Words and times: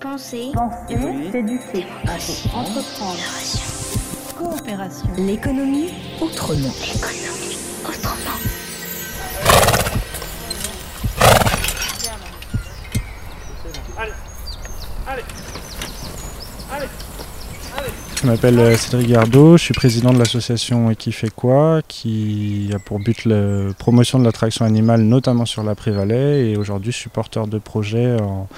Penser. 0.00 0.52
Penser, 0.54 0.96
s'éduquer, 1.32 1.84
entreprendre. 2.54 3.18
Coopération. 4.36 5.08
L'économie 5.16 5.90
autrement. 6.20 6.72
L'économie 6.80 7.56
autrement. 7.84 8.38
Je 18.22 18.26
m'appelle 18.26 18.58
euh, 18.60 18.76
Cédric 18.76 19.08
Gardot, 19.08 19.56
je 19.56 19.64
suis 19.64 19.74
président 19.74 20.12
de 20.12 20.18
l'association 20.18 20.90
Et 20.92 20.96
qui 20.96 21.10
fait 21.10 21.30
quoi, 21.30 21.80
qui 21.88 22.70
a 22.72 22.78
pour 22.78 23.00
but 23.00 23.24
la 23.24 23.72
promotion 23.78 24.20
de 24.20 24.24
l'attraction 24.24 24.64
animale, 24.64 25.00
notamment 25.02 25.44
sur 25.44 25.64
la 25.64 25.74
Prévalais, 25.74 26.50
et 26.50 26.56
aujourd'hui 26.56 26.92
je 26.92 26.98
suis 26.98 27.10
porteur 27.10 27.48
de 27.48 27.58
projet 27.58 28.20
en 28.20 28.48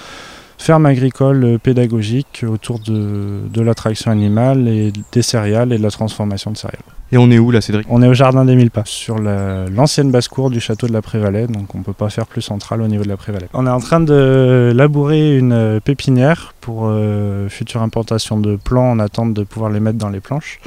ferme 0.61 0.85
agricole 0.85 1.57
pédagogique 1.61 2.45
autour 2.47 2.79
de, 2.79 3.41
de 3.51 3.61
l'attraction 3.61 4.11
animale 4.11 4.67
et 4.67 4.93
des 5.11 5.21
céréales 5.23 5.73
et 5.73 5.77
de 5.77 5.83
la 5.83 5.89
transformation 5.89 6.51
de 6.51 6.57
céréales. 6.57 6.83
Et 7.11 7.17
on 7.17 7.29
est 7.29 7.39
où 7.39 7.51
là, 7.51 7.59
Cédric? 7.59 7.85
On 7.89 8.01
est 8.01 8.07
au 8.07 8.13
jardin 8.13 8.45
des 8.45 8.55
Mille 8.55 8.71
Pas, 8.71 8.83
sur 8.85 9.19
la- 9.19 9.65
l'ancienne 9.65 10.11
basse-cour 10.11 10.49
du 10.49 10.61
château 10.61 10.87
de 10.87 10.93
la 10.93 11.01
Prévalais, 11.01 11.47
donc 11.47 11.75
on 11.75 11.79
ne 11.79 11.83
peut 11.83 11.91
pas 11.93 12.09
faire 12.09 12.25
plus 12.25 12.41
central 12.41 12.81
au 12.81 12.87
niveau 12.87 13.03
de 13.03 13.09
la 13.09 13.17
Prévalais. 13.17 13.47
On 13.53 13.65
est 13.67 13.69
en 13.71 13.79
train 13.81 13.99
de 13.99 14.71
labourer 14.73 15.35
une 15.37 15.51
euh, 15.51 15.79
pépinière 15.81 16.53
pour 16.61 16.83
euh, 16.85 17.49
future 17.49 17.81
implantation 17.81 18.39
de 18.39 18.55
plants 18.55 18.91
en 18.91 18.99
attente 18.99 19.33
de 19.33 19.43
pouvoir 19.43 19.71
les 19.71 19.81
mettre 19.81 19.97
dans 19.97 20.09
les 20.09 20.21
planches. 20.21 20.59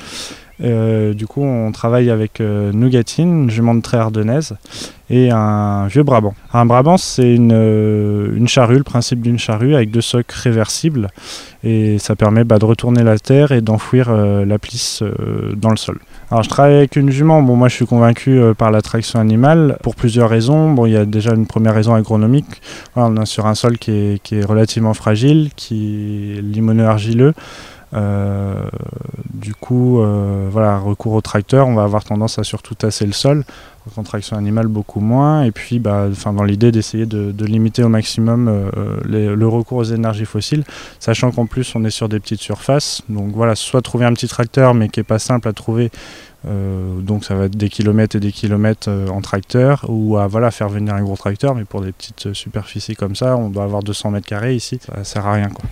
Euh, 0.63 1.15
du 1.15 1.27
coup, 1.27 1.43
on 1.43 1.73
travaille 1.73 2.11
avec 2.11 2.41
euh, 2.41 2.73
Nougatine, 2.73 3.51
jument 3.51 3.75
de 3.75 3.81
trait 3.81 3.97
ardennaise, 3.97 4.57
et 5.11 5.31
un 5.31 5.87
vieux 5.89 6.05
Brabant. 6.05 6.35
Un 6.53 6.65
Brabant, 6.65 6.97
c'est 6.97 7.35
une, 7.35 7.53
euh, 7.53 8.47
charrue, 8.47 8.79
le 8.79 8.85
principe 8.85 9.21
d'une 9.21 9.39
charrue 9.39 9.75
avec 9.75 9.91
deux 9.91 10.01
socs 10.01 10.31
réversibles, 10.31 11.09
et 11.65 11.99
ça 11.99 12.15
permet 12.15 12.45
bah, 12.45 12.59
de 12.59 12.65
retourner 12.65 13.03
la 13.03 13.19
terre 13.19 13.51
et 13.51 13.63
d'enfouir 13.63 14.09
euh, 14.11 14.45
la 14.45 14.59
plisse 14.59 15.03
dans 15.57 15.71
le 15.71 15.77
sol. 15.77 15.99
Alors 16.31 16.43
je 16.43 16.49
travaille 16.49 16.77
avec 16.77 16.97
une 16.97 17.11
jument, 17.11 17.43
bon 17.43 17.57
moi 17.57 17.69
je 17.69 17.75
suis 17.75 17.87
convaincu 17.87 18.41
par 18.57 18.71
l'attraction 18.71 19.21
animale 19.21 19.77
pour 19.83 19.95
plusieurs 19.95 20.29
raisons. 20.29 20.73
Bon 20.73 20.87
il 20.87 20.93
y 20.93 20.97
a 20.97 21.05
déjà 21.05 21.35
une 21.35 21.47
première 21.47 21.75
raison 21.75 21.95
agronomique, 21.95 22.63
on 22.97 23.17
est 23.17 23.27
sur 23.27 23.47
un 23.47 23.55
sol 23.55 23.79
qui 23.79 23.91
est, 23.91 24.23
qui 24.23 24.37
est 24.37 24.45
relativement 24.45 24.95
fragile, 24.95 25.51
qui 25.55 26.37
est 26.37 26.43
limoneux 26.43 26.87
argileux. 26.87 27.35
Euh, 27.95 28.69
du 29.33 29.55
coup, 29.55 30.01
euh, 30.01 30.49
voilà, 30.51 30.79
recours 30.79 31.13
au 31.13 31.21
tracteur, 31.21 31.69
on 31.69 31.75
va 31.75 31.85
avoir 31.85 32.05
tendance 32.05 32.39
à 32.39 32.45
surtout 32.45 32.75
tasser 32.75 33.07
le 33.07 33.13
sol. 33.13 33.45
En 33.97 34.03
traction 34.03 34.37
animale, 34.37 34.67
beaucoup 34.67 35.01
moins. 35.01 35.43
Et 35.43 35.51
puis, 35.51 35.79
bah, 35.79 36.09
dans 36.25 36.43
l'idée 36.43 36.73
d'essayer 36.73 37.05
de, 37.05 37.45
limiter 37.45 37.83
au 37.83 37.89
maximum 37.89 38.49
euh, 38.49 38.97
le 39.05 39.47
recours 39.47 39.79
aux 39.79 39.85
énergies 39.85 40.25
fossiles, 40.25 40.65
sachant 40.99 41.31
qu'en 41.31 41.47
plus, 41.47 41.75
on 41.75 41.85
est 41.85 41.91
sur 41.91 42.09
des 42.09 42.19
petites 42.19 42.41
surfaces. 42.41 43.03
Donc 43.09 43.35
voilà, 43.35 43.55
soit 43.55 43.83
trouver 43.83 44.07
un 44.07 44.15
petit 44.15 44.29
tracteur, 44.29 44.75
mais 44.75 44.89
qui 44.89 45.01
est 45.01 45.05
pas 45.05 45.19
simple 45.19 45.49
à 45.49 45.53
trouver. 45.53 45.91
donc 46.45 47.25
ça 47.25 47.35
va 47.35 47.45
être 47.47 47.57
des 47.57 47.71
kilomètres 47.71 48.17
et 48.17 48.21
des 48.21 48.33
kilomètres 48.33 48.91
en 49.11 49.23
tracteur 49.23 49.87
ou 49.89 50.19
à 50.19 50.27
voilà, 50.27 50.51
faire 50.51 50.69
venir 50.69 50.95
un 50.95 51.03
gros 51.03 51.17
tracteur 51.17 51.55
mais 51.55 51.65
pour 51.65 51.81
des 51.81 51.91
petites 51.91 52.35
superficies 52.35 52.97
comme 52.97 53.17
ça 53.17 53.39
on 53.39 53.49
doit 53.49 53.65
avoir 53.65 53.83
200 53.83 54.11
mètres 54.11 54.27
carrés 54.27 54.55
ici 54.55 54.79
ça 54.85 55.05
sert 55.05 55.27
à 55.27 55.33
rien 55.33 55.49
quoi. 55.49 55.65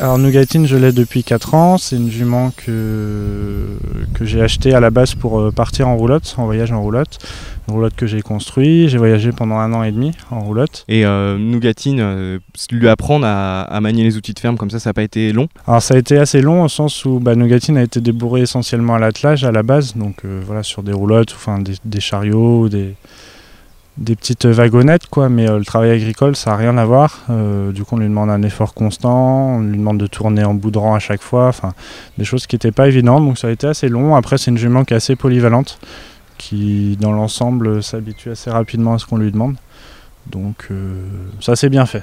Alors 0.00 0.16
Nougatine, 0.16 0.64
je 0.64 0.76
l'ai 0.76 0.92
depuis 0.92 1.24
4 1.24 1.54
ans. 1.54 1.76
C'est 1.76 1.96
une 1.96 2.08
jument 2.08 2.52
que, 2.56 3.66
que 4.14 4.24
j'ai 4.24 4.40
achetée 4.40 4.72
à 4.72 4.78
la 4.78 4.90
base 4.90 5.16
pour 5.16 5.40
euh, 5.40 5.50
partir 5.50 5.88
en 5.88 5.96
roulotte, 5.96 6.36
en 6.38 6.44
voyage 6.44 6.70
en 6.70 6.80
roulotte. 6.80 7.18
Une 7.66 7.74
roulotte 7.74 7.96
que 7.96 8.06
j'ai 8.06 8.22
construite. 8.22 8.90
J'ai 8.90 8.98
voyagé 8.98 9.32
pendant 9.32 9.56
un 9.56 9.72
an 9.72 9.82
et 9.82 9.90
demi 9.90 10.12
en 10.30 10.38
roulotte. 10.38 10.84
Et 10.86 11.04
euh, 11.04 11.36
Nougatine, 11.36 11.98
euh, 12.00 12.38
lui 12.70 12.88
apprendre 12.88 13.26
à, 13.26 13.62
à 13.62 13.80
manier 13.80 14.04
les 14.04 14.16
outils 14.16 14.34
de 14.34 14.38
ferme 14.38 14.56
comme 14.56 14.70
ça, 14.70 14.78
ça 14.78 14.90
n'a 14.90 14.94
pas 14.94 15.02
été 15.02 15.32
long? 15.32 15.48
Alors 15.66 15.82
ça 15.82 15.94
a 15.94 15.98
été 15.98 16.16
assez 16.16 16.42
long 16.42 16.62
au 16.62 16.68
sens 16.68 17.04
où 17.04 17.18
bah, 17.18 17.34
Nougatine 17.34 17.76
a 17.76 17.82
été 17.82 18.00
débourré 18.00 18.42
essentiellement 18.42 18.94
à 18.94 19.00
l'attelage 19.00 19.42
à 19.42 19.50
la 19.50 19.64
base. 19.64 19.96
Donc 19.96 20.24
euh, 20.24 20.40
voilà, 20.46 20.62
sur 20.62 20.84
des 20.84 20.92
roulottes, 20.92 21.32
enfin 21.34 21.58
des, 21.58 21.74
des 21.84 22.00
chariots, 22.00 22.68
des, 22.68 22.94
des 23.98 24.16
petites 24.16 24.44
wagonnettes 24.44 25.06
quoi. 25.06 25.28
Mais 25.28 25.48
euh, 25.48 25.58
le 25.58 25.64
travail 25.64 25.90
agricole, 25.90 26.36
ça 26.36 26.50
n'a 26.50 26.56
rien 26.56 26.78
à 26.78 26.84
voir. 26.84 27.24
Euh, 27.30 27.72
du 27.72 27.84
coup, 27.84 27.96
on 27.96 27.98
lui 27.98 28.08
demande 28.08 28.30
un 28.30 28.42
effort 28.42 28.74
constant. 28.74 29.56
On 29.56 29.60
lui 29.60 29.76
demande 29.76 29.98
de 29.98 30.06
tourner 30.06 30.44
en 30.44 30.58
rang 30.74 30.94
à 30.94 30.98
chaque 30.98 31.22
fois. 31.22 31.50
Des 32.16 32.24
choses 32.24 32.46
qui 32.46 32.54
n'étaient 32.54 32.72
pas 32.72 32.88
évidentes. 32.88 33.24
Donc 33.24 33.38
ça 33.38 33.48
a 33.48 33.50
été 33.50 33.66
assez 33.66 33.88
long. 33.88 34.16
Après, 34.16 34.38
c'est 34.38 34.50
une 34.50 34.58
jument 34.58 34.84
qui 34.84 34.94
est 34.94 34.96
assez 34.96 35.16
polyvalente, 35.16 35.78
qui 36.38 36.96
dans 37.00 37.12
l'ensemble 37.12 37.82
s'habitue 37.82 38.30
assez 38.30 38.50
rapidement 38.50 38.94
à 38.94 38.98
ce 38.98 39.06
qu'on 39.06 39.18
lui 39.18 39.32
demande. 39.32 39.56
Donc 40.30 40.68
euh, 40.70 41.02
ça 41.40 41.56
c'est 41.56 41.68
bien 41.68 41.86
fait. 41.86 42.02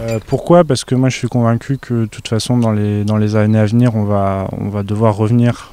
Euh, 0.00 0.18
pourquoi? 0.26 0.64
Parce 0.64 0.84
que 0.84 0.94
moi 0.94 1.08
je 1.10 1.16
suis 1.16 1.28
convaincu 1.28 1.76
que 1.78 2.02
de 2.02 2.06
toute 2.06 2.28
façon 2.28 2.56
dans 2.56 2.72
les, 2.72 3.04
dans 3.04 3.18
les 3.18 3.36
années 3.36 3.58
à 3.58 3.66
venir 3.66 3.94
on 3.96 4.04
va, 4.04 4.48
on 4.52 4.68
va 4.68 4.82
devoir 4.82 5.14
revenir 5.16 5.72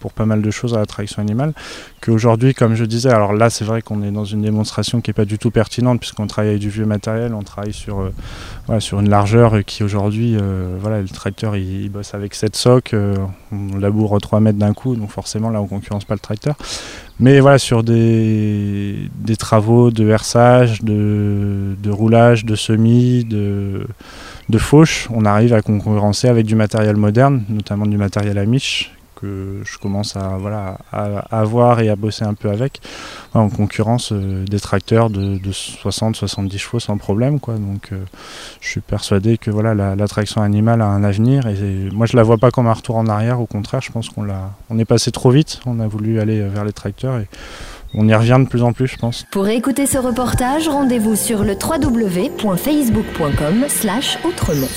pour 0.00 0.12
pas 0.12 0.26
mal 0.26 0.42
de 0.42 0.50
choses 0.50 0.74
à 0.74 0.78
l'attraction 0.78 1.22
animale. 1.22 1.52
Qu'aujourd'hui 2.00 2.54
comme 2.54 2.74
je 2.74 2.84
disais, 2.84 3.10
alors 3.10 3.32
là 3.32 3.50
c'est 3.50 3.64
vrai 3.64 3.82
qu'on 3.82 4.02
est 4.02 4.10
dans 4.10 4.24
une 4.24 4.42
démonstration 4.42 5.00
qui 5.00 5.10
n'est 5.10 5.14
pas 5.14 5.24
du 5.24 5.38
tout 5.38 5.50
pertinente 5.50 6.00
puisqu'on 6.00 6.26
travaille 6.26 6.50
avec 6.50 6.60
du 6.60 6.70
vieux 6.70 6.86
matériel, 6.86 7.34
on 7.34 7.42
travaille 7.42 7.72
sur, 7.72 8.00
euh, 8.00 8.80
une 8.92 9.08
largeur 9.08 9.64
qui 9.64 9.82
aujourd'hui, 9.82 10.36
euh, 10.40 10.76
voilà, 10.80 11.00
le 11.00 11.08
tracteur 11.08 11.56
il, 11.56 11.88
bosse 11.90 12.14
avec 12.14 12.34
7 12.34 12.56
socs, 12.56 12.94
euh, 12.94 13.16
on 13.52 13.78
laboure 13.78 14.18
3 14.20 14.40
mètres 14.40 14.58
d'un 14.58 14.74
coup 14.74 14.96
donc 14.96 15.10
forcément 15.10 15.50
là 15.50 15.60
on 15.60 15.66
concurrence 15.66 16.04
pas 16.04 16.14
le 16.14 16.20
tracteur. 16.20 16.56
Mais 17.20 17.40
voilà, 17.40 17.58
sur 17.58 17.82
des, 17.82 19.10
travaux 19.38 19.90
de 19.90 20.04
versage, 20.04 20.82
de 20.82 21.90
roulage, 21.90 22.44
de 22.44 22.54
semis, 22.54 23.24
de, 23.24 23.86
de 24.48 24.58
fauche, 24.58 25.08
on 25.12 25.24
arrive 25.24 25.52
à 25.52 25.62
concurrencer 25.62 26.28
avec 26.28 26.46
du 26.46 26.54
matériel 26.54 26.96
moderne, 26.96 27.44
notamment 27.48 27.86
du 27.86 27.96
matériel 27.98 28.38
Amish, 28.38 28.92
que 29.20 29.60
je 29.64 29.78
commence 29.78 30.14
à, 30.16 30.36
voilà, 30.38 30.78
à, 30.92 31.40
avoir 31.40 31.80
et 31.80 31.88
à 31.88 31.96
bosser 31.96 32.24
un 32.24 32.34
peu 32.34 32.50
avec. 32.50 32.80
En 33.34 33.48
concurrence 33.50 34.12
euh, 34.12 34.44
des 34.44 34.60
tracteurs 34.60 35.10
de, 35.10 35.38
de 35.38 35.50
60-70 35.50 36.56
chevaux 36.56 36.78
sans 36.80 36.96
problème. 36.98 37.40
Quoi. 37.40 37.54
Donc 37.54 37.88
euh, 37.92 37.98
je 38.60 38.68
suis 38.68 38.80
persuadé 38.80 39.36
que 39.36 39.50
voilà, 39.50 39.74
la- 39.74 39.96
l'attraction 39.96 40.40
animale 40.40 40.80
a 40.82 40.86
un 40.86 41.02
avenir 41.02 41.46
et 41.48 41.88
moi 41.92 42.06
je 42.06 42.16
la 42.16 42.22
vois 42.22 42.38
pas 42.38 42.50
comme 42.52 42.68
un 42.68 42.72
retour 42.72 42.96
en 42.96 43.06
arrière, 43.08 43.40
au 43.40 43.46
contraire 43.46 43.80
je 43.82 43.90
pense 43.90 44.08
qu'on 44.08 44.26
on 44.70 44.78
est 44.78 44.84
passé 44.84 45.10
trop 45.10 45.30
vite, 45.30 45.60
on 45.66 45.80
a 45.80 45.86
voulu 45.88 46.20
aller 46.20 46.40
vers 46.42 46.64
les 46.64 46.72
tracteurs 46.72 47.18
et 47.18 47.26
on 47.94 48.08
y 48.08 48.14
revient 48.14 48.38
de 48.40 48.46
plus 48.48 48.62
en 48.62 48.72
plus 48.72 48.86
je 48.86 48.96
pense. 48.96 49.26
Pour 49.30 49.46
écouter 49.48 49.84
ce 49.86 49.98
reportage, 49.98 50.68
rendez-vous 50.68 51.16
sur 51.16 51.44
le 51.44 51.54
www.facebook.com 51.54 53.64
slash 53.68 54.18
autrement. 54.24 54.68